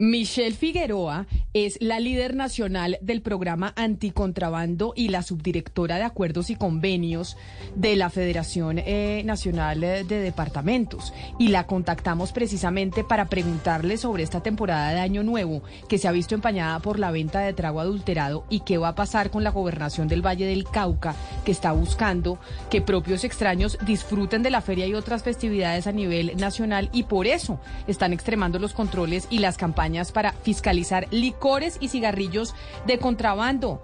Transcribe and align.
Michelle 0.00 0.54
Figueroa 0.54 1.26
es 1.54 1.76
la 1.80 1.98
líder 1.98 2.36
nacional 2.36 2.98
del 3.00 3.20
programa 3.20 3.72
anticontrabando 3.74 4.92
y 4.94 5.08
la 5.08 5.22
subdirectora 5.24 5.96
de 5.96 6.04
acuerdos 6.04 6.50
y 6.50 6.54
convenios 6.54 7.36
de 7.74 7.96
la 7.96 8.08
Federación 8.08 8.78
eh, 8.78 9.22
Nacional 9.24 9.80
de 9.80 10.04
Departamentos. 10.04 11.12
Y 11.36 11.48
la 11.48 11.66
contactamos 11.66 12.30
precisamente 12.30 13.02
para 13.02 13.24
preguntarle 13.24 13.96
sobre 13.96 14.22
esta 14.22 14.40
temporada 14.40 14.90
de 14.92 15.00
Año 15.00 15.24
Nuevo 15.24 15.64
que 15.88 15.98
se 15.98 16.06
ha 16.06 16.12
visto 16.12 16.36
empañada 16.36 16.78
por 16.78 17.00
la 17.00 17.10
venta 17.10 17.40
de 17.40 17.52
trago 17.52 17.80
adulterado 17.80 18.44
y 18.48 18.60
qué 18.60 18.78
va 18.78 18.90
a 18.90 18.94
pasar 18.94 19.32
con 19.32 19.42
la 19.42 19.50
gobernación 19.50 20.06
del 20.06 20.24
Valle 20.24 20.46
del 20.46 20.62
Cauca 20.62 21.16
que 21.44 21.50
está 21.50 21.72
buscando 21.72 22.38
que 22.70 22.82
propios 22.82 23.24
extraños 23.24 23.76
disfruten 23.84 24.44
de 24.44 24.50
la 24.50 24.60
feria 24.60 24.86
y 24.86 24.94
otras 24.94 25.24
festividades 25.24 25.88
a 25.88 25.92
nivel 25.92 26.36
nacional 26.36 26.88
y 26.92 27.02
por 27.02 27.26
eso 27.26 27.58
están 27.88 28.12
extremando 28.12 28.60
los 28.60 28.74
controles 28.74 29.26
y 29.28 29.40
las 29.40 29.56
campañas 29.56 29.87
para 30.12 30.32
fiscalizar 30.32 31.06
licores 31.10 31.78
y 31.80 31.88
cigarrillos 31.88 32.54
de 32.86 32.98
contrabando. 32.98 33.82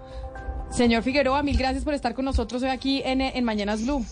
Señor 0.69 1.03
Figueroa, 1.03 1.43
mil 1.43 1.57
gracias 1.57 1.83
por 1.83 1.93
estar 1.93 2.13
con 2.13 2.25
nosotros 2.25 2.63
hoy 2.63 2.69
aquí 2.69 3.01
en, 3.05 3.21
en 3.21 3.43
Mañanas 3.43 3.83
Blue. 3.83 4.05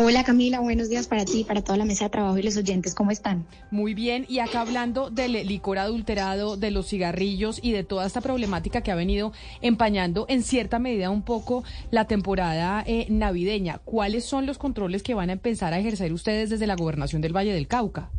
Hola 0.00 0.22
Camila, 0.22 0.60
buenos 0.60 0.88
días 0.88 1.08
para 1.08 1.24
ti, 1.24 1.42
para 1.42 1.60
toda 1.60 1.76
la 1.76 1.84
mesa 1.84 2.04
de 2.04 2.10
trabajo 2.10 2.38
y 2.38 2.42
los 2.44 2.56
oyentes, 2.56 2.94
¿cómo 2.94 3.10
están? 3.10 3.46
Muy 3.72 3.94
bien, 3.94 4.26
y 4.28 4.38
acá 4.38 4.60
hablando 4.60 5.10
del 5.10 5.32
licor 5.32 5.78
adulterado, 5.78 6.56
de 6.56 6.70
los 6.70 6.86
cigarrillos 6.86 7.58
y 7.60 7.72
de 7.72 7.82
toda 7.82 8.06
esta 8.06 8.20
problemática 8.20 8.80
que 8.80 8.92
ha 8.92 8.94
venido 8.94 9.32
empañando 9.60 10.24
en 10.28 10.44
cierta 10.44 10.78
medida 10.78 11.10
un 11.10 11.22
poco 11.22 11.64
la 11.90 12.04
temporada 12.04 12.84
eh, 12.86 13.06
navideña, 13.10 13.78
¿cuáles 13.78 14.24
son 14.24 14.46
los 14.46 14.56
controles 14.56 15.02
que 15.02 15.14
van 15.14 15.30
a 15.30 15.32
empezar 15.32 15.74
a 15.74 15.80
ejercer 15.80 16.12
ustedes 16.12 16.48
desde 16.48 16.68
la 16.68 16.76
gobernación 16.76 17.20
del 17.20 17.36
Valle 17.36 17.52
del 17.52 17.66
Cauca? 17.66 18.12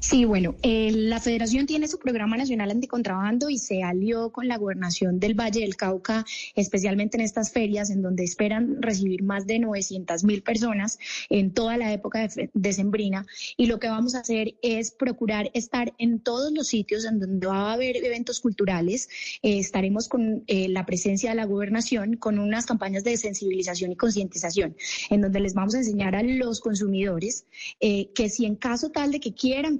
Sí, 0.00 0.24
bueno, 0.24 0.54
eh, 0.62 0.92
la 0.92 1.18
federación 1.18 1.66
tiene 1.66 1.88
su 1.88 1.98
programa 1.98 2.36
nacional 2.36 2.70
anticontrabando 2.70 3.50
y 3.50 3.58
se 3.58 3.82
alió 3.82 4.30
con 4.30 4.46
la 4.46 4.56
gobernación 4.56 5.18
del 5.18 5.34
Valle 5.34 5.60
del 5.60 5.76
Cauca, 5.76 6.24
especialmente 6.54 7.16
en 7.16 7.22
estas 7.22 7.50
ferias 7.50 7.90
en 7.90 8.02
donde 8.02 8.22
esperan 8.22 8.80
recibir 8.80 9.24
más 9.24 9.46
de 9.48 9.58
900 9.58 10.22
mil 10.22 10.42
personas 10.42 10.98
en 11.30 11.52
toda 11.52 11.76
la 11.76 11.92
época 11.92 12.28
de 12.54 12.72
sembrina. 12.72 13.26
Y 13.56 13.66
lo 13.66 13.80
que 13.80 13.88
vamos 13.88 14.14
a 14.14 14.20
hacer 14.20 14.54
es 14.62 14.92
procurar 14.92 15.50
estar 15.52 15.92
en 15.98 16.20
todos 16.20 16.52
los 16.52 16.68
sitios 16.68 17.04
en 17.04 17.18
donde 17.18 17.48
va 17.48 17.70
a 17.70 17.72
haber 17.72 17.96
eventos 17.96 18.38
culturales. 18.38 19.08
Eh, 19.42 19.58
estaremos 19.58 20.08
con 20.08 20.44
eh, 20.46 20.68
la 20.68 20.86
presencia 20.86 21.30
de 21.30 21.36
la 21.36 21.44
gobernación 21.44 22.16
con 22.16 22.38
unas 22.38 22.66
campañas 22.66 23.02
de 23.02 23.16
sensibilización 23.16 23.90
y 23.90 23.96
concientización, 23.96 24.76
en 25.10 25.22
donde 25.22 25.40
les 25.40 25.54
vamos 25.54 25.74
a 25.74 25.78
enseñar 25.78 26.14
a 26.14 26.22
los 26.22 26.60
consumidores 26.60 27.46
que 27.80 28.28
si 28.28 28.44
en 28.44 28.54
caso 28.56 28.90
tal 28.90 29.10
de 29.10 29.20
que 29.20 29.32
quieran 29.32 29.76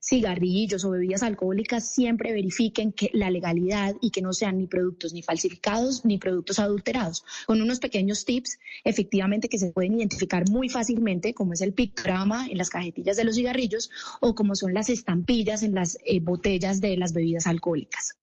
cigarrillos 0.00 0.84
o 0.84 0.90
bebidas 0.90 1.22
alcohólicas, 1.22 1.88
siempre 1.88 2.32
verifiquen 2.32 2.92
que 2.92 3.10
la 3.12 3.30
legalidad 3.30 3.94
y 4.00 4.10
que 4.10 4.22
no 4.22 4.32
sean 4.32 4.58
ni 4.58 4.66
productos 4.66 5.12
ni 5.12 5.22
falsificados 5.22 6.04
ni 6.04 6.18
productos 6.18 6.58
adulterados. 6.58 7.24
Con 7.46 7.62
unos 7.62 7.80
pequeños 7.80 8.24
tips, 8.24 8.58
efectivamente, 8.84 9.48
que 9.48 9.58
se 9.58 9.72
pueden 9.72 9.94
identificar 9.94 10.48
muy 10.50 10.68
fácilmente, 10.68 11.34
como 11.34 11.52
es 11.52 11.60
el 11.60 11.72
pictograma 11.72 12.46
en 12.48 12.58
las 12.58 12.70
cajetillas 12.70 13.16
de 13.16 13.24
los 13.24 13.36
cigarrillos 13.36 13.90
o 14.20 14.34
como 14.34 14.54
son 14.54 14.74
las 14.74 14.90
estampillas 14.90 15.62
en 15.62 15.74
las 15.74 15.98
eh, 16.04 16.20
botellas 16.20 16.80
de 16.80 16.96
las 16.96 17.12
bebidas 17.12 17.46
alcohólicas. 17.46 18.17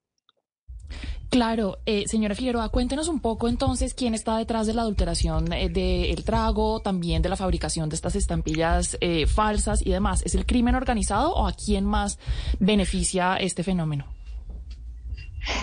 Claro, 1.30 1.80
eh, 1.86 2.06
señora 2.08 2.34
Figueroa, 2.34 2.70
cuéntenos 2.70 3.10
un 3.10 3.20
poco 3.20 3.50
entonces 3.50 3.94
quién 3.94 4.14
está 4.14 4.38
detrás 4.38 4.68
de 4.68 4.74
la 4.74 4.84
adulteración 4.84 5.52
eh, 5.52 5.70
del 5.70 6.24
trago, 6.24 6.80
también 6.80 7.22
de 7.22 7.30
la 7.30 7.36
fabricación 7.36 7.90
de 7.90 7.96
estas 7.96 8.16
estampillas 8.16 8.98
eh, 9.02 9.28
falsas 9.28 9.86
y 9.86 9.92
demás. 9.92 10.22
¿Es 10.24 10.36
el 10.36 10.46
crimen 10.46 10.76
organizado 10.76 11.34
o 11.34 11.48
a 11.48 11.52
quién 11.52 11.84
más 11.84 12.20
beneficia 12.60 13.36
este 13.36 13.64
fenómeno? 13.64 14.15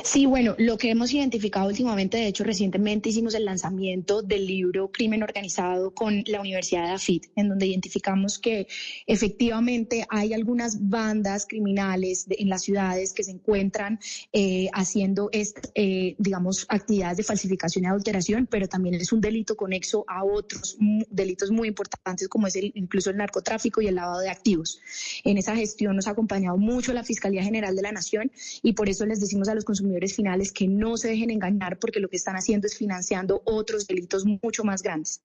Sí, 0.04 0.26
bueno, 0.26 0.54
lo 0.58 0.78
que 0.78 0.90
hemos 0.90 1.12
identificado 1.12 1.68
últimamente, 1.68 2.16
de 2.16 2.26
hecho, 2.26 2.44
recientemente 2.44 3.08
hicimos 3.08 3.34
el 3.34 3.44
lanzamiento 3.44 4.22
del 4.22 4.46
libro 4.46 4.90
Crimen 4.92 5.22
Organizado 5.22 5.92
con 5.92 6.22
la 6.26 6.40
Universidad 6.40 6.86
de 6.86 6.90
AFIT, 6.92 7.26
en 7.36 7.48
donde 7.48 7.66
identificamos 7.66 8.38
que 8.38 8.66
efectivamente 9.06 10.06
hay 10.08 10.34
algunas 10.34 10.88
bandas 10.88 11.46
criminales 11.46 12.26
en 12.30 12.48
las 12.48 12.62
ciudades 12.62 13.12
que 13.12 13.24
se 13.24 13.32
encuentran 13.32 13.98
eh, 14.32 14.68
haciendo, 14.72 15.30
eh, 15.32 16.14
digamos, 16.18 16.66
actividades 16.68 17.16
de 17.16 17.22
falsificación 17.24 17.84
y 17.84 17.88
adulteración, 17.88 18.46
pero 18.46 18.68
también 18.68 18.94
es 18.94 19.12
un 19.12 19.20
delito 19.20 19.56
conexo 19.56 20.04
a 20.08 20.24
otros 20.24 20.76
delitos 21.10 21.50
muy 21.50 21.68
importantes, 21.68 22.28
como 22.28 22.46
es 22.46 22.56
el, 22.56 22.72
incluso 22.74 23.10
el 23.10 23.16
narcotráfico 23.16 23.80
y 23.80 23.86
el 23.86 23.96
lavado 23.96 24.20
de 24.20 24.30
activos. 24.30 24.80
En 25.24 25.38
esa 25.38 25.56
gestión 25.56 25.96
nos 25.96 26.06
ha 26.06 26.10
acompañado 26.10 26.56
mucho 26.56 26.92
la 26.92 27.04
Fiscalía 27.04 27.42
General 27.42 27.74
de 27.74 27.82
la 27.82 27.92
Nación 27.92 28.30
y 28.62 28.72
por 28.72 28.88
eso 28.88 29.06
les 29.06 29.20
decimos 29.20 29.48
a 29.48 29.54
los 29.54 29.64
consumidores 29.72 30.14
finales 30.14 30.52
que 30.52 30.68
no 30.68 30.98
se 30.98 31.08
dejen 31.08 31.30
engañar 31.30 31.78
porque 31.78 31.98
lo 31.98 32.08
que 32.08 32.16
están 32.16 32.36
haciendo 32.36 32.66
es 32.66 32.76
financiando 32.76 33.40
otros 33.46 33.86
delitos 33.86 34.26
mucho 34.26 34.64
más 34.64 34.82
grandes. 34.82 35.22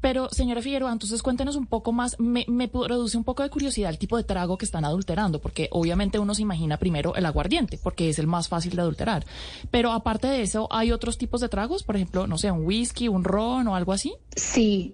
Pero, 0.00 0.28
señora 0.30 0.62
Figueroa, 0.62 0.90
entonces 0.90 1.22
cuéntenos 1.22 1.54
un 1.54 1.66
poco 1.66 1.92
más, 1.92 2.18
me, 2.18 2.44
me, 2.48 2.66
produce 2.66 3.16
un 3.16 3.22
poco 3.22 3.44
de 3.44 3.50
curiosidad 3.50 3.90
el 3.90 3.98
tipo 3.98 4.16
de 4.16 4.24
trago 4.24 4.58
que 4.58 4.64
están 4.64 4.84
adulterando, 4.84 5.40
porque 5.40 5.68
obviamente 5.70 6.18
uno 6.18 6.34
se 6.34 6.42
imagina 6.42 6.76
primero 6.76 7.14
el 7.14 7.24
aguardiente, 7.24 7.78
porque 7.80 8.08
es 8.08 8.18
el 8.18 8.26
más 8.26 8.48
fácil 8.48 8.74
de 8.74 8.82
adulterar. 8.82 9.24
Pero 9.70 9.92
aparte 9.92 10.26
de 10.26 10.42
eso, 10.42 10.66
¿hay 10.72 10.90
otros 10.90 11.18
tipos 11.18 11.40
de 11.40 11.48
tragos? 11.48 11.84
Por 11.84 11.94
ejemplo, 11.94 12.26
no 12.26 12.36
sé, 12.36 12.50
un 12.50 12.66
whisky, 12.66 13.06
un 13.06 13.22
ron 13.22 13.68
o 13.68 13.76
algo 13.76 13.92
así. 13.92 14.14
Sí, 14.34 14.92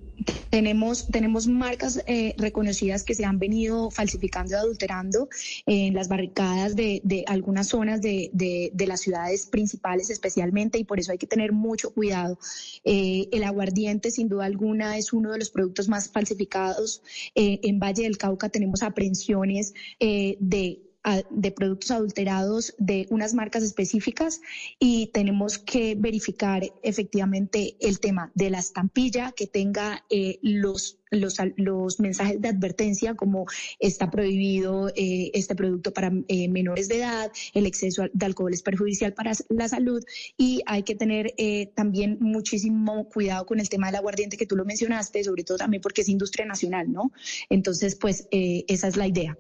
tenemos, 0.51 1.07
tenemos 1.09 1.47
marcas 1.47 2.03
eh, 2.07 2.35
reconocidas 2.39 3.05
que 3.05 3.15
se 3.15 3.25
han 3.25 3.39
venido 3.39 3.91
falsificando 3.91 4.53
y 4.53 4.55
adulterando 4.55 5.29
en 5.67 5.95
las 5.95 6.09
barricadas 6.09 6.75
de, 6.77 7.01
de 7.05 7.25
algunas 7.27 7.69
zonas 7.69 8.01
de, 8.01 8.31
de, 8.33 8.87
las 8.87 9.01
ciudades 9.01 9.47
principales 9.47 10.09
especialmente 10.09 10.79
y 10.79 10.85
por 10.85 10.99
eso 10.99 11.13
hay 11.13 11.19
que 11.19 11.27
tener 11.27 11.53
mucho 11.53 11.91
cuidado. 11.93 12.39
Eh, 12.85 13.29
el 13.33 13.45
aguardiente 13.45 14.11
sin 14.11 14.29
duda 14.29 14.47
alguna 14.47 14.97
es 14.97 15.13
uno 15.13 15.33
de 15.33 15.39
los 15.39 15.51
productos 15.51 15.89
más 15.89 16.09
falsificados. 16.09 17.03
Eh, 17.35 17.61
en 17.63 17.79
Valle 17.79 18.05
del 18.05 18.17
Cauca 18.17 18.49
tenemos 18.49 18.83
aprehensiones 18.83 19.75
de 20.01 20.88
de 21.31 21.51
productos 21.53 21.91
adulterados 21.91 22.75
de 22.79 23.07
unas 23.11 23.35
marcas 23.35 23.63
específicas 23.63 24.41
y 24.79 25.09
tenemos 25.09 25.59
que 25.59 25.95
verificar 25.95 26.63
efectivamente 26.83 27.77
el 27.81 28.01
tema 28.01 28.31
de 28.35 28.51
la 28.51 28.59
estampilla 28.59 29.33
que 29.33 29.47
tenga 29.47 30.05
eh, 30.11 30.39
los, 30.43 30.99
los, 31.11 31.37
los, 31.57 32.01
mensajes 32.01 32.41
de 32.41 32.49
advertencia 32.49 33.15
como 33.15 33.47
está 33.79 34.11
prohibido 34.11 34.89
eh, 34.91 35.31
este 35.35 35.55
producto 35.55 35.93
para 35.93 36.13
eh, 36.29 36.49
menores 36.49 36.89
de 36.89 36.99
edad, 36.99 37.33
el 37.55 37.67
exceso 37.67 38.05
de 38.13 38.27
alcohol 38.27 38.53
es 38.53 38.63
perjudicial 38.63 39.15
para 39.15 39.33
la 39.49 39.69
salud 39.69 40.05
y 40.37 40.63
hay 40.67 40.83
que 40.83 40.95
tener 40.95 41.35
también 41.75 42.19
muchísimo 42.21 43.09
cuidado 43.09 43.47
con 43.47 43.61
el 43.61 43.69
tema 43.69 43.87
del 43.87 43.97
aguardiente 43.97 44.37
que 44.37 44.47
tú 44.47 44.57
lo 44.57 44.65
mencionaste, 44.65 45.25
sobre 45.25 45.45
todo 45.45 45.59
también 45.59 45.81
porque 45.81 46.03
es 46.03 46.09
industria 46.09 46.47
nacional, 46.47 46.91
¿no? 46.93 47.13
Entonces, 47.49 47.95
pues 47.95 48.27
esa 48.31 48.89
es 48.89 48.97
la 48.97 49.07
idea. 49.07 49.37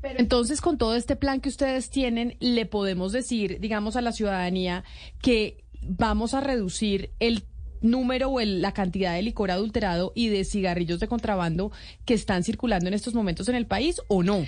Pero 0.00 0.20
entonces, 0.20 0.60
con 0.60 0.78
todo 0.78 0.94
este 0.94 1.16
plan 1.16 1.40
que 1.40 1.48
ustedes 1.48 1.90
tienen, 1.90 2.36
le 2.40 2.66
podemos 2.66 3.12
decir, 3.12 3.58
digamos, 3.60 3.96
a 3.96 4.02
la 4.02 4.12
ciudadanía 4.12 4.84
que 5.20 5.64
vamos 5.82 6.34
a 6.34 6.40
reducir 6.40 7.10
el 7.20 7.44
número 7.80 8.30
o 8.30 8.40
la 8.40 8.72
cantidad 8.72 9.14
de 9.14 9.22
licor 9.22 9.50
adulterado 9.50 10.12
y 10.14 10.28
de 10.28 10.44
cigarrillos 10.44 11.00
de 11.00 11.08
contrabando 11.08 11.72
que 12.04 12.14
están 12.14 12.42
circulando 12.42 12.88
en 12.88 12.94
estos 12.94 13.14
momentos 13.14 13.48
en 13.48 13.54
el 13.54 13.66
país 13.66 14.00
o 14.08 14.22
no? 14.22 14.46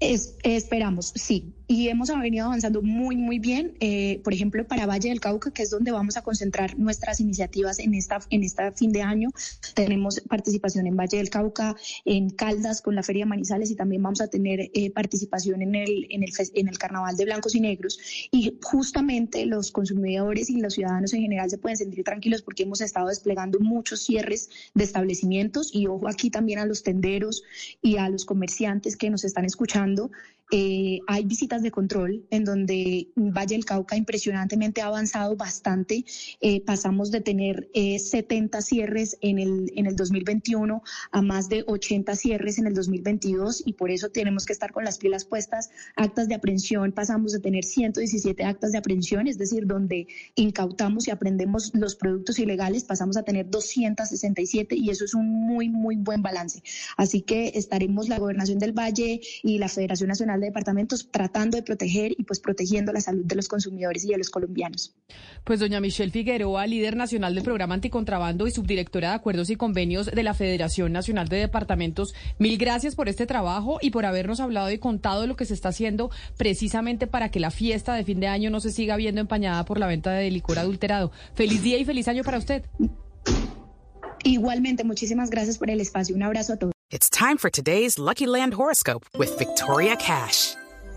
Es, 0.00 0.36
esperamos, 0.42 1.12
sí. 1.14 1.54
Y 1.70 1.88
hemos 1.88 2.08
venido 2.08 2.46
avanzando 2.46 2.80
muy, 2.80 3.14
muy 3.16 3.38
bien. 3.38 3.76
Eh, 3.80 4.20
por 4.24 4.32
ejemplo, 4.32 4.66
para 4.66 4.86
Valle 4.86 5.10
del 5.10 5.20
Cauca, 5.20 5.50
que 5.50 5.62
es 5.62 5.70
donde 5.70 5.90
vamos 5.90 6.16
a 6.16 6.22
concentrar 6.22 6.78
nuestras 6.78 7.20
iniciativas 7.20 7.78
en 7.78 7.92
esta, 7.94 8.20
en 8.30 8.42
esta 8.42 8.72
fin 8.72 8.90
de 8.90 9.02
año, 9.02 9.28
tenemos 9.74 10.20
participación 10.20 10.86
en 10.86 10.96
Valle 10.96 11.18
del 11.18 11.28
Cauca, 11.28 11.76
en 12.06 12.30
Caldas 12.30 12.80
con 12.80 12.94
la 12.94 13.02
Feria 13.02 13.26
de 13.26 13.28
Manizales 13.28 13.70
y 13.70 13.76
también 13.76 14.02
vamos 14.02 14.22
a 14.22 14.28
tener 14.28 14.70
eh, 14.72 14.90
participación 14.90 15.60
en 15.60 15.74
el, 15.74 16.06
en, 16.08 16.22
el, 16.22 16.30
en 16.54 16.68
el 16.68 16.78
Carnaval 16.78 17.16
de 17.18 17.26
Blancos 17.26 17.54
y 17.54 17.60
Negros. 17.60 18.00
Y 18.32 18.58
justamente 18.62 19.44
los 19.44 19.70
consumidores 19.70 20.48
y 20.48 20.62
los 20.62 20.72
ciudadanos 20.72 21.12
en 21.12 21.20
general 21.20 21.50
se 21.50 21.58
pueden 21.58 21.76
sentir 21.76 22.02
tranquilos 22.02 22.40
porque 22.40 22.62
hemos 22.62 22.80
estado 22.80 23.08
desplegando 23.08 23.60
muchos 23.60 24.00
cierres 24.00 24.48
de 24.72 24.84
establecimientos 24.84 25.70
y 25.74 25.86
ojo 25.86 26.08
aquí 26.08 26.30
también 26.30 26.60
a 26.60 26.64
los 26.64 26.82
tenderos 26.82 27.42
y 27.82 27.98
a 27.98 28.08
los 28.08 28.24
comerciantes 28.24 28.96
que 28.96 29.10
nos 29.10 29.24
están 29.24 29.44
escuchando. 29.44 30.10
Eh, 30.50 31.00
hay 31.06 31.24
visitas 31.26 31.57
de 31.62 31.70
control 31.70 32.26
en 32.30 32.44
donde 32.44 33.08
Valle 33.16 33.54
del 33.54 33.64
Cauca 33.64 33.96
impresionantemente 33.96 34.82
ha 34.82 34.86
avanzado 34.86 35.36
bastante. 35.36 36.04
Eh, 36.40 36.60
pasamos 36.64 37.10
de 37.10 37.20
tener 37.20 37.68
70 37.74 38.58
eh, 38.58 38.62
cierres 38.62 39.16
en 39.20 39.38
el, 39.38 39.72
en 39.76 39.86
el 39.86 39.96
2021 39.96 40.82
a 41.12 41.22
más 41.22 41.48
de 41.48 41.64
80 41.66 42.14
cierres 42.16 42.58
en 42.58 42.66
el 42.66 42.74
2022 42.74 43.62
y 43.64 43.72
por 43.74 43.90
eso 43.90 44.10
tenemos 44.10 44.44
que 44.44 44.52
estar 44.52 44.72
con 44.72 44.84
las 44.84 44.98
pilas 44.98 45.24
puestas. 45.24 45.70
Actas 45.96 46.28
de 46.28 46.34
aprehensión, 46.34 46.92
pasamos 46.92 47.32
de 47.32 47.40
tener 47.40 47.64
117 47.64 48.44
actas 48.44 48.72
de 48.72 48.78
aprehensión, 48.78 49.26
es 49.26 49.38
decir, 49.38 49.66
donde 49.66 50.06
incautamos 50.34 51.08
y 51.08 51.10
aprendemos 51.10 51.72
los 51.74 51.96
productos 51.96 52.38
ilegales, 52.38 52.84
pasamos 52.84 53.16
a 53.16 53.22
tener 53.22 53.48
267 53.48 54.76
y 54.76 54.90
eso 54.90 55.04
es 55.04 55.14
un 55.14 55.28
muy, 55.28 55.68
muy 55.68 55.96
buen 55.96 56.22
balance. 56.22 56.62
Así 56.96 57.22
que 57.22 57.52
estaremos 57.54 58.08
la 58.08 58.18
Gobernación 58.18 58.58
del 58.58 58.72
Valle 58.72 59.20
y 59.42 59.58
la 59.58 59.68
Federación 59.68 60.08
Nacional 60.08 60.40
de 60.40 60.46
Departamentos 60.46 61.08
tratando 61.10 61.47
de 61.56 61.62
proteger 61.62 62.12
y 62.16 62.24
pues 62.24 62.40
protegiendo 62.40 62.92
la 62.92 63.00
salud 63.00 63.24
de 63.24 63.34
los 63.34 63.48
consumidores 63.48 64.04
y 64.04 64.08
de 64.08 64.18
los 64.18 64.30
colombianos. 64.30 64.94
Pues 65.44 65.60
doña 65.60 65.80
Michelle 65.80 66.10
Figueroa, 66.10 66.66
líder 66.66 66.96
nacional 66.96 67.34
del 67.34 67.44
programa 67.44 67.74
anticontrabando 67.74 68.46
y 68.46 68.50
subdirectora 68.50 69.10
de 69.10 69.14
acuerdos 69.14 69.50
y 69.50 69.56
convenios 69.56 70.06
de 70.06 70.22
la 70.22 70.34
Federación 70.34 70.92
Nacional 70.92 71.28
de 71.28 71.36
Departamentos, 71.38 72.14
mil 72.38 72.58
gracias 72.58 72.94
por 72.94 73.08
este 73.08 73.26
trabajo 73.26 73.78
y 73.80 73.90
por 73.90 74.06
habernos 74.06 74.40
hablado 74.40 74.70
y 74.70 74.78
contado 74.78 75.26
lo 75.26 75.36
que 75.36 75.44
se 75.44 75.54
está 75.54 75.70
haciendo 75.70 76.10
precisamente 76.36 77.06
para 77.06 77.30
que 77.30 77.40
la 77.40 77.50
fiesta 77.50 77.94
de 77.94 78.04
fin 78.04 78.20
de 78.20 78.28
año 78.28 78.50
no 78.50 78.60
se 78.60 78.70
siga 78.70 78.96
viendo 78.96 79.20
empañada 79.20 79.64
por 79.64 79.78
la 79.78 79.86
venta 79.86 80.12
de 80.12 80.30
licor 80.30 80.58
adulterado. 80.58 81.12
Feliz 81.34 81.62
día 81.62 81.78
y 81.78 81.84
feliz 81.84 82.08
año 82.08 82.24
para 82.24 82.38
usted. 82.38 82.64
Igualmente, 84.24 84.84
muchísimas 84.84 85.30
gracias 85.30 85.58
por 85.58 85.70
el 85.70 85.80
espacio. 85.80 86.14
Un 86.14 86.22
abrazo 86.22 86.54
a 86.54 86.56
todos. 86.56 86.72
It's 86.90 87.10
time 87.10 87.36
for 87.36 87.50
today's 87.50 87.98
Lucky 87.98 88.26
Land 88.26 88.54
horoscope 88.54 89.06
with 89.18 89.36
Victoria 89.38 89.94
Cash. 89.96 90.54